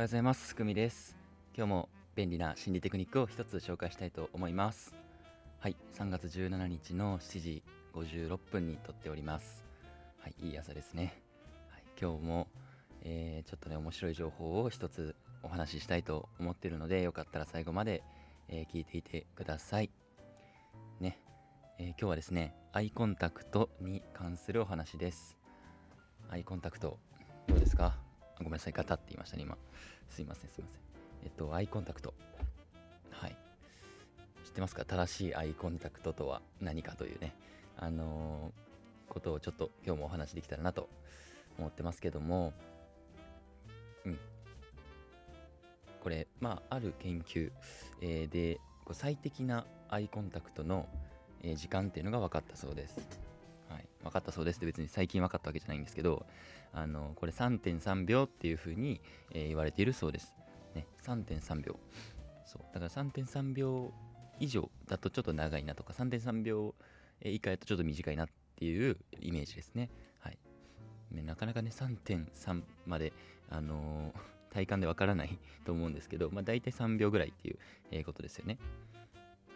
[0.00, 0.56] はようございます。
[0.56, 1.14] くみです。
[1.54, 4.94] 今日も便利な心理テクニックを一つ紹介したいと思います。
[5.58, 7.62] はい、3月17日の7時
[7.92, 9.62] 56分に撮っております。
[10.18, 11.20] はい、いい朝ですね。
[11.68, 12.46] はい、今日も、
[13.02, 18.02] えー、ちょっとね、面白い情報を一つお話ししたいと思ってるので、よかったら最後まで、
[18.48, 19.90] えー、聞いていてください。
[20.98, 21.18] ね、
[21.78, 25.36] えー、今日はですね、アイコンタクトに関するお話です。
[26.30, 26.96] アイコンタクト、
[27.48, 28.09] どうですか？
[28.40, 29.56] ごめんなさい、型って言いましたね、今。
[30.08, 30.80] すいません、すいません。
[31.24, 32.14] えっと、アイコンタクト。
[33.10, 33.36] はい。
[34.44, 34.84] 知ってますか？
[34.84, 37.34] 正しいアイコンタクトとは何かというね、
[37.76, 40.88] あのー、ことをちょっと今日もお話できたらなと
[41.58, 42.54] 思ってますけども、
[44.06, 44.18] うん。
[46.02, 47.52] これ、まあ、ある研究、
[48.00, 48.58] えー、で、
[48.92, 50.88] 最適なアイコンタクトの、
[51.42, 52.98] えー、時間っていうのが分かったそうです。
[54.02, 56.26] 分かったそうですって別に最近分かったわけじゃないんですけど、
[56.72, 59.00] あのこれ3.3秒っていうふうに、
[59.32, 60.34] えー、言われているそうです。
[60.74, 61.78] ね、3.3秒。
[62.44, 62.62] そう。
[62.74, 63.92] だから3.3秒
[64.38, 66.74] 以上だとちょっと長いなとか、3.3秒
[67.22, 69.90] 以下だとちょっと短いなっていうイメージですね。
[70.18, 70.38] はい。
[71.10, 73.12] ね、なかなかね、3.3まで、
[73.50, 77.52] あのー、 体感でわからないと思うんですけど、まあ大体3秒ぐらいってい
[78.00, 78.58] う、ことですよね。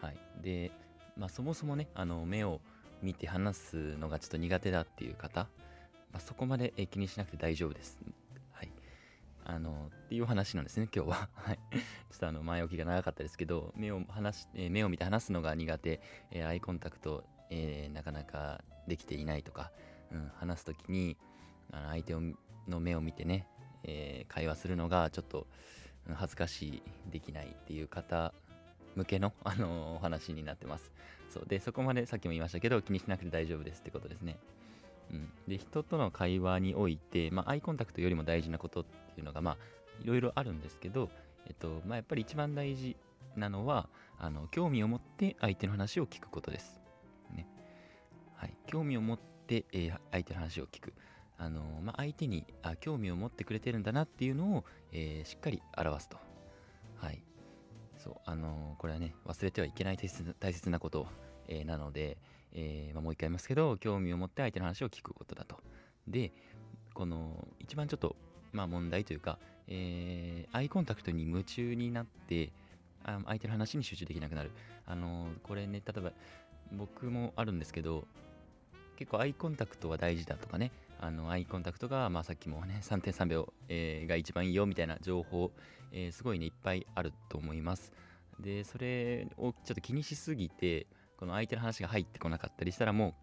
[0.01, 0.19] はい。
[0.41, 0.71] で、
[1.17, 2.61] まあそもそもね、あの、目を
[3.03, 5.49] 見て話すのがちょっと苦手だっていう方、
[6.13, 7.99] まあ、そこまで気にしなくて大丈夫です。
[8.53, 8.73] はい。
[9.45, 11.29] あの、っていう話なんですね、今日は。
[11.35, 11.59] はい。
[11.73, 11.79] ちょ
[12.17, 16.01] っとあの、前置きが長かったですけど、目を話し、え目を見て話すのが苦手、
[16.31, 19.73] えー、アイコンタクト、えー、なかなかできていないとか、
[20.13, 21.17] うん、話すときに、
[21.73, 22.15] あの相手
[22.69, 23.47] の目を見てね、
[23.83, 25.47] えー、会話するのがちょっと
[26.13, 28.35] 恥ずかしい、できないっていう方
[28.97, 30.93] 向けの、 あのー、お話になってます。
[31.31, 34.39] そうで、そこまでさっきも言いましたけど、気にしなくて大丈夫ですってことですね。
[35.11, 39.57] うん、で、人との会話において、まあ、アイコンタクトよりも大事なことっていうのが、まあ、
[40.01, 41.11] いろいろあるんですけど、
[41.47, 42.97] えっと、まあ、やっぱり一番大事
[43.37, 43.89] なのは、
[44.19, 46.81] あの、興味を持って相手の話を聞くことです。
[47.35, 47.47] ね。
[48.35, 48.57] はい。
[48.67, 50.95] 興味を持って、えー、相手の話を聞く。
[51.37, 56.17] あのまあ、相手にあ興味を持ってくれてるんだなっていうのを、えー、しっかり表すと。
[56.97, 57.23] はい。
[58.05, 59.97] そう、あのー、これはね、忘れてはいけない
[60.39, 61.07] 大切なこと、
[61.49, 62.19] えー、なので、
[62.53, 65.57] えー、まあ、もう一回言いますけど、興味を持って相手の話を聞くことだと。
[66.07, 66.33] で、
[66.93, 68.15] この、一番ちょっと、
[68.53, 72.53] まあ問題というか、えアイコンタクトに夢中になって、
[73.05, 74.51] あ相手の話に集中できなくなる。
[74.87, 76.13] あのこれね、例えば、
[76.73, 78.07] 僕もあるんですけど、
[78.97, 80.71] 結構アイコンタクトは大事だとかね、
[81.05, 85.51] あのアイコンタクトが、まあ、さっきもね、3.3秒、えー、が一番いいよみたいな情報、
[85.93, 87.93] えー、すごいね、いっぱいあると思います。
[88.41, 90.87] で、それをちょっと気にしすぎて、
[91.19, 93.15] この相手の話が入ってこなかったりしたらも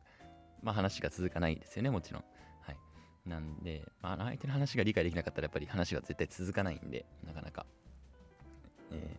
[0.62, 2.24] う、まあ、話が続かないですよね、もちろん。
[2.62, 2.78] はい。
[3.28, 7.66] なんで、まあ、相手の話が理解できなかったらやっぱり話が絶対続かないんで、なかなか。
[8.92, 9.18] え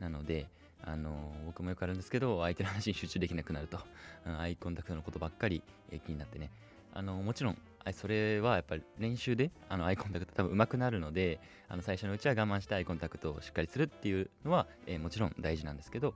[0.00, 0.48] ー、なので、
[0.82, 3.78] あの、僕もよくあるんですけど、相手の話に集中できなくなると、
[4.24, 5.62] アイコンタクトのことばっかり、
[5.92, 6.50] え、気になってね、
[6.94, 7.58] あの、もちろん、
[7.92, 16.14] それはやっぱり練習であのアイコンタクト多分上手くなるのであの最初のうちは我慢してアイコンタクトをしっかりするっていうのは、えー、もちろん大事なんですけど、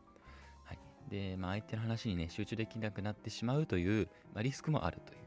[0.64, 0.78] はい、
[1.10, 5.18] で、まあ、相手の話にね集中できなくなってしまうという、まあ、リスクもあるという、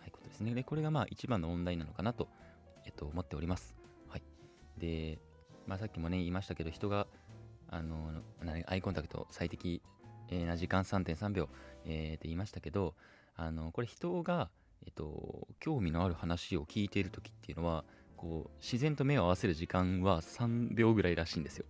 [0.00, 0.54] はい、ことですね。
[0.54, 2.28] でこれがまあ一番の問題なのかなと、
[2.84, 3.74] えっと、思っております、
[4.08, 4.22] はい、
[4.78, 5.18] で、
[5.66, 7.06] まあ、さっきもね言いましたけど人が
[7.70, 8.22] あの
[8.66, 9.82] アイコンタクト最適
[10.30, 11.48] な時間3.3秒、
[11.84, 12.94] えー、って言いましたけど
[13.36, 14.50] あのこれ人が
[14.86, 17.84] えっと、興味のある話を聞いている時っていうのは
[18.16, 21.66] こう自然と目を合わせる時間は3秒ぐらいらしいんですよ。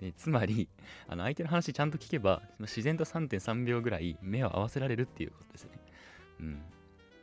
[0.00, 0.68] でつまり
[1.08, 5.70] あの相手の話ちゃんと聞けば自然と3.3秒ぐらい目を合わせられるっていうことですね。
[6.40, 6.62] うん、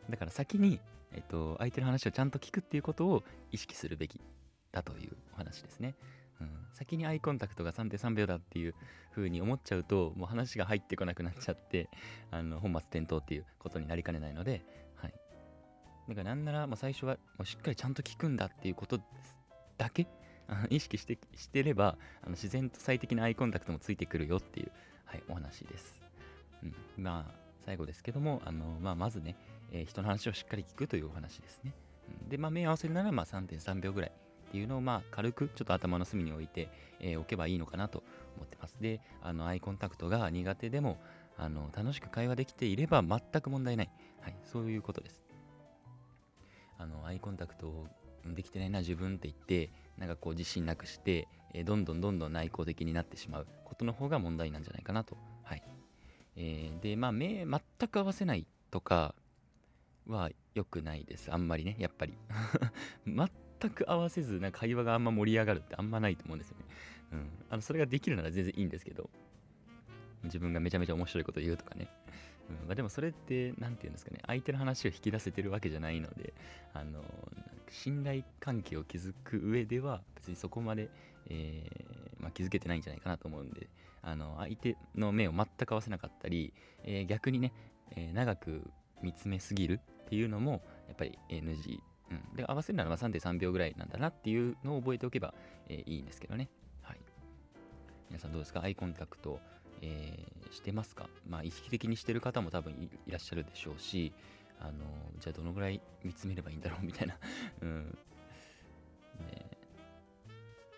[0.09, 0.79] だから先に、
[1.11, 4.19] えっと、相手の話をちゃんと聞くっていうことを意識するべき
[4.71, 5.93] だというお話ですね。
[6.41, 8.75] うん、先にアイコンタクトが3.3秒だっていう
[9.11, 11.89] 風に思っちゃうともう話が入ってこなくなっちゃって
[12.31, 14.63] あの本末転倒っていうことになりかねないので、
[14.95, 15.13] はい、
[16.09, 19.00] だからなんならもう最初はもうしっかりちゃんと聞くんだっていうこと
[19.77, 20.07] だけ？
[20.69, 24.71] 意識してしてればあの自然と最適なアイコンタクトもついてくるよっていう、
[25.06, 26.01] はい、お話です、
[26.62, 29.38] うん、まあ最後ですけどもあの、まあ、まずね、
[29.71, 31.74] えー、人の話をしっかり聞くというお話ですね、
[32.27, 34.12] で、まあ、目合わせるならまあ3.3秒ぐらい
[34.53, 36.69] っていうのをまあ軽くちょっと頭の隅に置いて、
[37.00, 38.03] えー、おけばいいのかなと
[38.35, 38.77] 思ってます。
[38.79, 41.00] で、あのアイコンタクトが苦手でも
[41.39, 43.89] あの楽しく会話できていれば全く問題ない。
[44.21, 45.23] はい、そういうことです。
[46.77, 47.88] あのアイコンタクト
[48.27, 55.17] できてないな自分って言ってなんかこう自信なくして、えー、どんどんどんどん内向的になってしまうことの方が問題なんじゃないかなと。
[55.41, 55.63] はい
[56.35, 57.59] えー、でまあ目全
[57.89, 59.15] く合わせないとか
[60.06, 61.33] は良くないです。
[61.33, 62.13] あんまりね、やっぱり。
[63.06, 63.15] 全
[63.63, 66.65] 全く合わせず、なんか会話があんま盛り上がるってあんまないと思うんですよね。
[67.13, 67.30] うん。
[67.50, 69.10] あの、それができるなら全然いいんですけど、
[70.24, 71.88] 自分がめちゃめちゃ面白いこと言うとかね。
[72.50, 76.33] うんまあ、でもそれって、何て言うんですかね、相手の話を引き出せてるわけじゃないので、
[76.74, 77.04] あの、
[77.69, 80.89] 信頼関係を築く上では、別にそこまで、
[81.30, 83.69] えー、まあ、気づけてないんじゃないかなと思うんで、
[84.01, 87.54] あの、相手の目を全く合わせなかったり、えー、逆にね、
[87.95, 88.69] えー、長く
[89.01, 91.80] 見つめすぎるっていうのも、やっぱり NG。
[92.13, 92.36] うん。
[92.36, 95.33] で、合わせるなら3.3秒ぐらいなんだなっていうのを覚えておけば、
[95.68, 96.50] えいいんですけどね。
[96.81, 96.98] はい。
[98.10, 98.62] 皆さんどうですか？
[98.62, 99.39] アイコンタクト、
[99.81, 100.18] え
[100.51, 101.10] してますか？
[101.27, 104.13] まあ、意識的にしてる方も多分いらっしゃるでしょうし、
[104.60, 104.71] あの
[105.19, 107.18] じゃあどのぐらい見つめればいいんだろうみたいな
[107.62, 107.98] うん。
[109.19, 109.57] ね、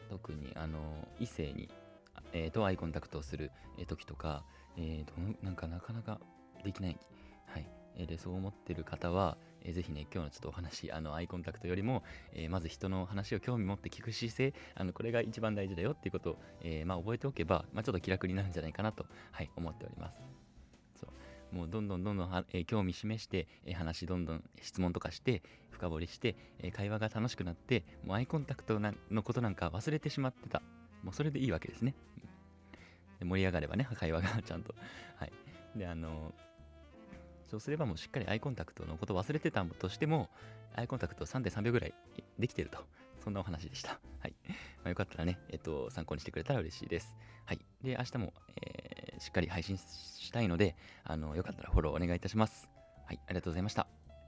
[0.10, 1.70] 特に、あの異性に、
[2.34, 3.52] えー、とアイコンタクトをする
[3.88, 4.44] 時とか、
[4.78, 6.20] えー、どのなんかなかなか
[6.64, 7.00] できない。
[7.96, 8.08] はい。
[8.08, 12.04] で、そう思ってる方は、えー、ぜひね、今日のちょっとお話、あの、アイコンタクトよりも、
[12.34, 20.22] えー、まず人の話を興味持って聞く姿勢、あの、これが一番大事だよっていうことを、えー、まあ、覚えておけば、まあ、ちょっと気楽になるんじゃないかなと、はい、思っております。
[21.00, 21.08] そ
[21.52, 21.56] う。
[21.56, 30.62] もう、どんどんどんどん、えー、興味示して、えー、話どんどん質問とかして、深掘りして、えー、会話が楽しくなって、もうアイコンタクトのことなんか忘れてしまってた。
[31.04, 31.96] もうそれでいいわけですね。
[33.20, 34.74] で盛り上がればね、会話がちゃんと。
[35.18, 35.34] はい。
[35.76, 36.34] で、あの
[37.50, 40.30] そうすればもうしっかりアイコンタクトのこと忘れてたとしても、
[40.76, 41.94] アイコンタクト3.3秒ぐらい
[42.40, 42.80] できてると。
[43.24, 44.00] そんなお話でした。
[44.20, 44.36] はい。
[44.48, 44.56] ま
[44.86, 47.16] あ、よかったらね、えっと、参考にしてくれたら嬉しいです。
[47.46, 47.60] はい。
[47.84, 52.70] で、明日も、えー、しっかり配信したいので、あの、よかったらフォローお願いいたします。
[53.08, 53.20] はい。
[53.26, 53.88] ありがとうございました。